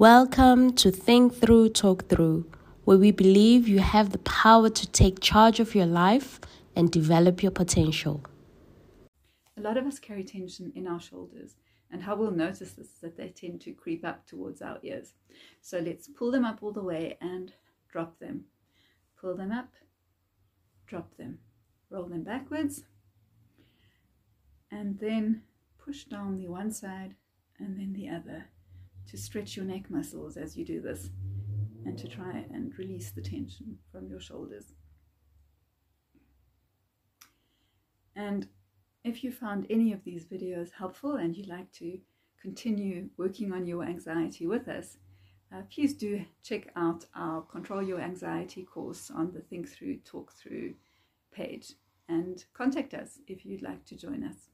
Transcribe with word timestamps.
Welcome 0.00 0.72
to 0.76 0.90
Think 0.90 1.34
Through, 1.34 1.68
Talk 1.68 2.08
Through, 2.08 2.50
where 2.84 2.96
we 2.96 3.10
believe 3.10 3.68
you 3.68 3.80
have 3.80 4.12
the 4.12 4.18
power 4.20 4.70
to 4.70 4.90
take 4.92 5.20
charge 5.20 5.60
of 5.60 5.74
your 5.74 5.84
life 5.84 6.40
and 6.74 6.90
develop 6.90 7.42
your 7.42 7.52
potential. 7.52 8.24
A 9.58 9.60
lot 9.60 9.76
of 9.76 9.84
us 9.84 9.98
carry 9.98 10.24
tension 10.24 10.72
in 10.74 10.86
our 10.86 11.00
shoulders, 11.00 11.56
and 11.90 12.02
how 12.02 12.16
we'll 12.16 12.30
notice 12.30 12.72
this 12.72 12.86
is 12.86 13.00
that 13.02 13.18
they 13.18 13.28
tend 13.28 13.60
to 13.60 13.72
creep 13.72 14.02
up 14.02 14.26
towards 14.26 14.62
our 14.62 14.78
ears. 14.82 15.12
So 15.60 15.80
let's 15.80 16.08
pull 16.08 16.30
them 16.30 16.46
up 16.46 16.62
all 16.62 16.72
the 16.72 16.82
way 16.82 17.18
and 17.20 17.52
drop 17.92 18.18
them. 18.20 18.46
Pull 19.20 19.36
them 19.36 19.52
up, 19.52 19.74
drop 20.86 21.14
them. 21.18 21.40
Roll 21.90 22.06
them 22.06 22.22
backwards, 22.22 22.84
and 24.70 24.98
then 24.98 25.42
push 25.76 26.04
down 26.04 26.38
the 26.38 26.48
one 26.48 26.72
side 26.72 27.16
and 27.58 27.78
then 27.78 27.92
the 27.92 28.08
other 28.08 28.46
to 29.10 29.18
stretch 29.18 29.56
your 29.56 29.66
neck 29.66 29.90
muscles 29.90 30.36
as 30.36 30.56
you 30.56 30.64
do 30.64 30.80
this 30.80 31.10
and 31.84 31.98
to 31.98 32.06
try 32.06 32.44
and 32.52 32.76
release 32.78 33.10
the 33.10 33.20
tension 33.20 33.76
from 33.90 34.06
your 34.06 34.20
shoulders. 34.20 34.72
And 38.14 38.46
if 39.02 39.24
you 39.24 39.32
found 39.32 39.66
any 39.68 39.92
of 39.92 40.04
these 40.04 40.26
videos 40.26 40.70
helpful 40.72 41.16
and 41.16 41.36
you'd 41.36 41.48
like 41.48 41.72
to 41.72 41.98
continue 42.40 43.08
working 43.16 43.52
on 43.52 43.66
your 43.66 43.82
anxiety 43.82 44.46
with 44.46 44.68
us, 44.68 44.98
uh, 45.52 45.62
please 45.74 45.94
do 45.94 46.24
check 46.44 46.70
out 46.76 47.04
our 47.16 47.42
Control 47.42 47.82
Your 47.82 48.00
Anxiety 48.00 48.62
course 48.62 49.10
on 49.10 49.32
the 49.32 49.40
Think 49.40 49.68
Through, 49.68 49.98
Talk 50.04 50.32
Through 50.32 50.74
page 51.32 51.72
and 52.08 52.44
contact 52.52 52.94
us 52.94 53.18
if 53.26 53.44
you'd 53.44 53.62
like 53.62 53.84
to 53.86 53.96
join 53.96 54.22
us. 54.22 54.50